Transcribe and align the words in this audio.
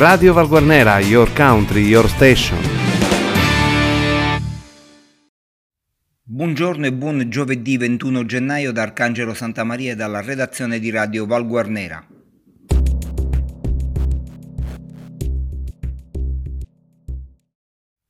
Radio 0.00 0.32
Valguarnera, 0.32 0.98
your 1.00 1.30
country, 1.34 1.82
your 1.82 2.08
station. 2.08 2.58
Buongiorno 6.22 6.86
e 6.86 6.92
buon 6.94 7.28
giovedì 7.28 7.76
21 7.76 8.24
gennaio 8.24 8.72
da 8.72 8.80
Arcangelo 8.80 9.34
Santa 9.34 9.62
Maria 9.62 9.92
e 9.92 9.96
dalla 9.96 10.22
redazione 10.22 10.78
di 10.78 10.88
Radio 10.88 11.26
Valguarnera. 11.26 12.02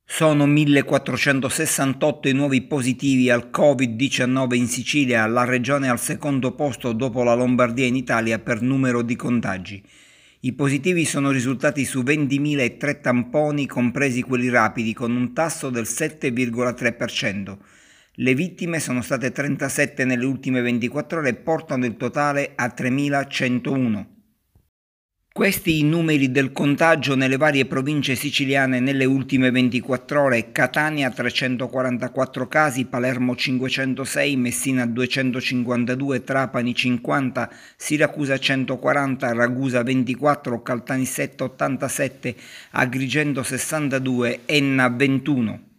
Sono 0.05 0.45
1468 0.45 2.29
i 2.29 2.33
nuovi 2.33 2.61
positivi 2.61 3.29
al 3.29 3.49
Covid-19 3.53 4.53
in 4.53 4.67
Sicilia, 4.67 5.27
la 5.27 5.43
regione 5.43 5.89
al 5.89 5.99
secondo 5.99 6.53
posto 6.55 6.93
dopo 6.93 7.23
la 7.23 7.33
Lombardia 7.33 7.85
in 7.85 7.97
Italia 7.97 8.39
per 8.39 8.61
numero 8.61 9.01
di 9.01 9.17
contagi. 9.17 9.83
I 10.43 10.53
positivi 10.53 11.05
sono 11.05 11.29
risultati 11.29 11.85
su 11.85 12.01
20.003 12.01 12.99
tamponi, 12.99 13.67
compresi 13.67 14.23
quelli 14.23 14.49
rapidi, 14.49 14.91
con 14.91 15.15
un 15.15 15.33
tasso 15.33 15.69
del 15.69 15.83
7,3%. 15.83 17.57
Le 18.13 18.33
vittime 18.33 18.79
sono 18.79 19.03
state 19.03 19.31
37 19.31 20.03
nelle 20.03 20.25
ultime 20.25 20.61
24 20.61 21.19
ore 21.19 21.29
e 21.29 21.35
portano 21.35 21.85
il 21.85 21.95
totale 21.95 22.53
a 22.55 22.73
3.101. 22.75 24.05
Questi 25.33 25.79
i 25.79 25.83
numeri 25.83 26.29
del 26.29 26.51
contagio 26.51 27.15
nelle 27.15 27.37
varie 27.37 27.65
province 27.65 28.15
siciliane 28.15 28.81
nelle 28.81 29.05
ultime 29.05 29.49
24 29.49 30.21
ore. 30.21 30.51
Catania 30.51 31.09
344 31.09 32.49
casi, 32.49 32.83
Palermo 32.83 33.33
506, 33.33 34.35
Messina 34.35 34.85
252, 34.85 36.25
Trapani 36.25 36.75
50, 36.75 37.49
Siracusa 37.77 38.37
140, 38.37 39.31
Ragusa 39.31 39.83
24, 39.83 40.61
Caltanissetta 40.61 41.45
87, 41.45 42.35
Agrigento 42.71 43.41
62, 43.41 44.41
Enna 44.43 44.89
21. 44.89 45.70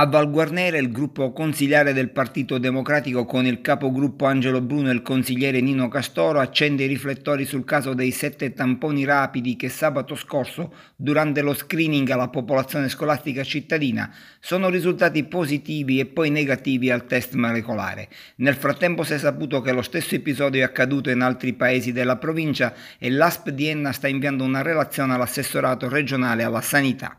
A 0.00 0.06
Valguarnera 0.06 0.78
il 0.78 0.92
gruppo 0.92 1.32
consigliare 1.32 1.92
del 1.92 2.10
Partito 2.10 2.58
Democratico 2.58 3.24
con 3.24 3.46
il 3.46 3.60
capogruppo 3.60 4.26
Angelo 4.26 4.60
Bruno 4.60 4.90
e 4.90 4.92
il 4.92 5.02
consigliere 5.02 5.60
Nino 5.60 5.88
Castoro 5.88 6.38
accende 6.38 6.84
i 6.84 6.86
riflettori 6.86 7.44
sul 7.44 7.64
caso 7.64 7.94
dei 7.94 8.12
sette 8.12 8.52
tamponi 8.52 9.04
rapidi 9.04 9.56
che 9.56 9.68
sabato 9.68 10.14
scorso, 10.14 10.72
durante 10.94 11.42
lo 11.42 11.52
screening 11.52 12.08
alla 12.10 12.28
popolazione 12.28 12.88
scolastica 12.88 13.42
cittadina, 13.42 14.14
sono 14.38 14.68
risultati 14.68 15.24
positivi 15.24 15.98
e 15.98 16.06
poi 16.06 16.30
negativi 16.30 16.92
al 16.92 17.06
test 17.06 17.34
molecolare. 17.34 18.08
Nel 18.36 18.54
frattempo 18.54 19.02
si 19.02 19.14
è 19.14 19.18
saputo 19.18 19.60
che 19.60 19.72
lo 19.72 19.82
stesso 19.82 20.14
episodio 20.14 20.60
è 20.60 20.64
accaduto 20.64 21.10
in 21.10 21.22
altri 21.22 21.54
paesi 21.54 21.90
della 21.90 22.18
provincia 22.18 22.72
e 23.00 23.10
l'ASP 23.10 23.48
di 23.48 23.66
Enna 23.66 23.90
sta 23.90 24.06
inviando 24.06 24.44
una 24.44 24.62
relazione 24.62 25.14
all'assessorato 25.14 25.88
regionale 25.88 26.44
alla 26.44 26.60
sanità. 26.60 27.18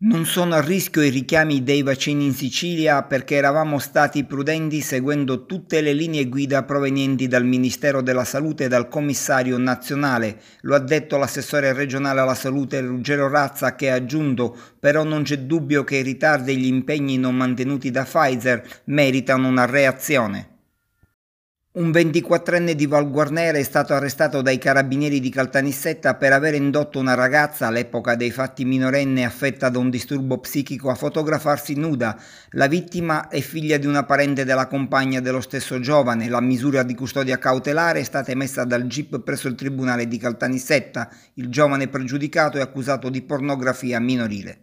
Non 0.00 0.26
sono 0.26 0.54
a 0.54 0.60
rischio 0.60 1.02
i 1.02 1.08
richiami 1.08 1.64
dei 1.64 1.82
vaccini 1.82 2.26
in 2.26 2.32
Sicilia 2.32 3.02
perché 3.02 3.34
eravamo 3.34 3.80
stati 3.80 4.22
prudenti 4.22 4.80
seguendo 4.80 5.44
tutte 5.44 5.80
le 5.80 5.92
linee 5.92 6.28
guida 6.28 6.62
provenienti 6.62 7.26
dal 7.26 7.44
Ministero 7.44 8.00
della 8.00 8.22
Salute 8.22 8.66
e 8.66 8.68
dal 8.68 8.86
Commissario 8.86 9.58
nazionale. 9.58 10.40
Lo 10.60 10.76
ha 10.76 10.78
detto 10.78 11.16
l'assessore 11.16 11.72
regionale 11.72 12.20
alla 12.20 12.36
salute 12.36 12.80
Ruggero 12.80 13.28
Razza 13.28 13.74
che 13.74 13.90
ha 13.90 13.94
aggiunto 13.94 14.56
però 14.78 15.02
non 15.02 15.24
c'è 15.24 15.38
dubbio 15.38 15.82
che 15.82 15.96
i 15.96 16.02
ritardi 16.04 16.52
e 16.52 16.54
gli 16.54 16.66
impegni 16.66 17.18
non 17.18 17.34
mantenuti 17.34 17.90
da 17.90 18.04
Pfizer 18.04 18.64
meritano 18.84 19.48
una 19.48 19.66
reazione. 19.66 20.57
Un 21.78 21.90
24enne 21.90 22.72
di 22.72 22.86
Valguarnera 22.86 23.56
è 23.56 23.62
stato 23.62 23.94
arrestato 23.94 24.42
dai 24.42 24.58
carabinieri 24.58 25.20
di 25.20 25.30
Caltanissetta 25.30 26.16
per 26.16 26.32
aver 26.32 26.54
indotto 26.54 26.98
una 26.98 27.14
ragazza, 27.14 27.68
all'epoca 27.68 28.16
dei 28.16 28.32
fatti 28.32 28.64
minorenne 28.64 29.24
affetta 29.24 29.68
da 29.68 29.78
un 29.78 29.88
disturbo 29.88 30.38
psichico, 30.38 30.90
a 30.90 30.96
fotografarsi 30.96 31.76
nuda. 31.76 32.20
La 32.50 32.66
vittima 32.66 33.28
è 33.28 33.38
figlia 33.38 33.76
di 33.76 33.86
una 33.86 34.02
parente 34.02 34.44
della 34.44 34.66
compagna 34.66 35.20
dello 35.20 35.40
stesso 35.40 35.78
giovane. 35.78 36.28
La 36.28 36.40
misura 36.40 36.82
di 36.82 36.96
custodia 36.96 37.38
cautelare 37.38 38.00
è 38.00 38.04
stata 38.04 38.32
emessa 38.32 38.64
dal 38.64 38.88
GIP 38.88 39.20
presso 39.20 39.46
il 39.46 39.54
tribunale 39.54 40.08
di 40.08 40.18
Caltanissetta. 40.18 41.08
Il 41.34 41.48
giovane 41.48 41.86
pregiudicato 41.86 42.58
è 42.58 42.60
accusato 42.60 43.08
di 43.08 43.22
pornografia 43.22 44.00
minorile. 44.00 44.62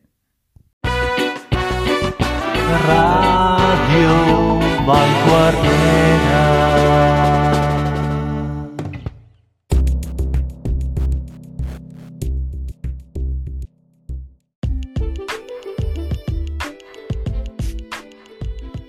Radio 2.87 4.57
Valguarnera 4.83 6.74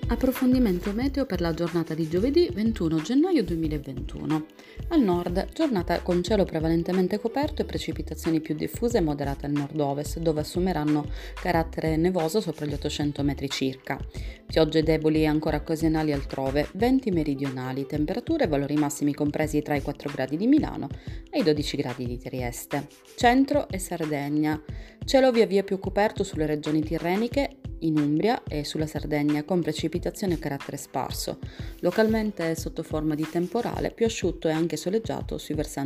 Approfondimento 0.09 0.93
meteo 0.93 1.25
per 1.25 1.41
la 1.41 1.53
giornata 1.53 1.93
di 1.93 2.07
giovedì 2.07 2.49
21 2.53 3.01
gennaio 3.01 3.43
2021. 3.43 4.45
Al 4.87 5.01
nord, 5.01 5.49
giornata 5.51 6.01
con 6.01 6.23
cielo 6.23 6.45
prevalentemente 6.45 7.19
coperto 7.19 7.61
e 7.61 7.65
precipitazioni 7.65 8.39
più 8.39 8.55
diffuse 8.55 8.99
e 8.99 9.01
moderate 9.01 9.47
al 9.47 9.51
nord-ovest, 9.51 10.19
dove 10.19 10.39
assumeranno 10.39 11.05
carattere 11.33 11.97
nevoso 11.97 12.39
sopra 12.39 12.65
gli 12.65 12.71
800 12.71 13.21
metri 13.21 13.49
circa. 13.49 13.99
Piogge 14.45 14.81
deboli 14.81 15.23
e 15.23 15.25
ancora 15.25 15.57
occasionali 15.57 16.13
altrove, 16.13 16.69
venti 16.75 17.11
meridionali, 17.11 17.85
temperature 17.85 18.45
e 18.45 18.47
valori 18.47 18.75
massimi 18.75 19.13
compresi 19.13 19.61
tra 19.61 19.75
i 19.75 19.81
4 19.81 20.09
gradi 20.09 20.37
di 20.37 20.47
Milano 20.47 20.87
e 21.29 21.39
i 21.39 21.43
12 21.43 21.75
gradi 21.75 22.05
di 22.05 22.17
Trieste. 22.17 22.87
Centro 23.17 23.67
e 23.67 23.77
Sardegna. 23.77 24.63
Cielo 25.03 25.31
via 25.31 25.45
via 25.45 25.63
più 25.63 25.79
coperto 25.79 26.23
sulle 26.23 26.45
regioni 26.45 26.81
tirreniche 26.81 27.57
in 27.79 27.97
Umbria 27.97 28.43
e 28.47 28.63
sulla 28.63 28.87
Sardegna 28.87 29.43
con 29.43 29.61
precipitazioni 29.61 30.33
a 30.33 30.37
carattere 30.37 30.77
sparso, 30.77 31.39
localmente 31.79 32.55
sotto 32.55 32.83
forma 32.83 33.15
di 33.15 33.27
temporale, 33.29 33.91
più 33.91 34.05
asciutto 34.05 34.47
e 34.47 34.51
anche 34.51 34.77
soleggiato 34.77 35.37
sui 35.37 35.55
versanti 35.55 35.85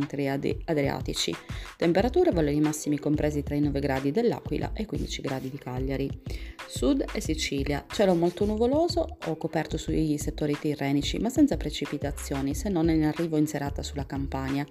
adriatici. 0.64 1.34
Temperature 1.76 2.30
valori 2.30 2.60
massimi 2.60 2.98
compresi 2.98 3.42
tra 3.42 3.54
i 3.54 3.60
9 3.60 3.80
gradi 3.80 4.10
dell'Aquila 4.10 4.72
e 4.74 4.82
i 4.82 4.86
15 4.86 5.20
gradi 5.22 5.50
di 5.50 5.58
Cagliari. 5.58 6.10
Sud 6.66 7.04
e 7.12 7.20
Sicilia, 7.20 7.84
cielo 7.90 8.14
molto 8.14 8.44
nuvoloso 8.44 9.18
o 9.26 9.36
coperto 9.36 9.76
sui 9.76 10.16
settori 10.18 10.58
tirrenici, 10.58 11.18
ma 11.18 11.28
senza 11.28 11.56
precipitazioni, 11.56 12.54
se 12.54 12.68
non 12.68 12.88
in 12.90 13.04
arrivo 13.04 13.36
in 13.36 13.46
serata 13.46 13.82
sulla 13.82 14.06
Campania. 14.06 14.66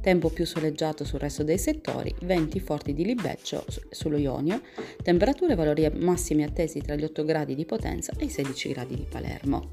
Tempo 0.00 0.28
più 0.30 0.44
soleggiato 0.44 1.04
sul 1.04 1.20
resto 1.20 1.42
dei 1.42 1.58
settori, 1.58 2.14
venti 2.22 2.60
forti 2.60 2.92
di 2.92 3.04
libeccio 3.04 3.64
sullo 3.90 4.16
Ionio, 4.16 4.60
temperature 5.02 5.54
valori 5.54 5.88
massimi 5.90 6.42
attesi 6.58 6.80
tra 6.80 6.96
gli 6.96 7.04
8 7.04 7.24
gradi 7.24 7.54
di 7.54 7.64
Potenza 7.64 8.12
e 8.18 8.24
i 8.24 8.30
16 8.30 8.68
gradi 8.70 8.96
di 8.96 9.06
Palermo. 9.08 9.70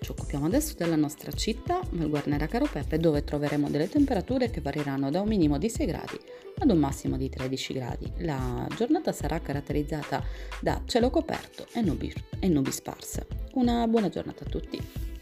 Ci 0.00 0.10
occupiamo 0.10 0.46
adesso 0.46 0.74
della 0.76 0.96
nostra 0.96 1.30
città, 1.30 1.80
Valguarnera 1.90 2.48
Caro 2.48 2.66
Peppe, 2.70 2.98
dove 2.98 3.22
troveremo 3.22 3.70
delle 3.70 3.88
temperature 3.88 4.50
che 4.50 4.60
varieranno 4.60 5.10
da 5.10 5.20
un 5.20 5.28
minimo 5.28 5.58
di 5.58 5.70
6 5.70 5.86
gradi 5.86 6.18
ad 6.58 6.70
un 6.70 6.78
massimo 6.78 7.16
di 7.16 7.28
13 7.28 7.72
gradi. 7.72 8.12
La 8.18 8.66
giornata 8.76 9.12
sarà 9.12 9.40
caratterizzata 9.40 10.24
da 10.60 10.82
cielo 10.86 11.08
coperto 11.08 11.66
e 11.72 11.80
nubi, 11.80 12.12
e 12.40 12.48
nubi 12.48 12.72
sparse. 12.72 13.26
Una 13.52 13.86
buona 13.86 14.08
giornata 14.08 14.44
a 14.44 14.48
tutti. 14.48 15.13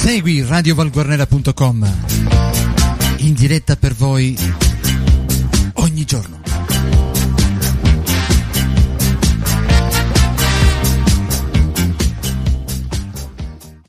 Segui 0.00 0.42
radiovalguarnera.com 0.42 1.96
in 3.18 3.34
diretta 3.34 3.76
per 3.76 3.92
voi 3.94 4.34
ogni 5.74 6.04
giorno. 6.06 6.39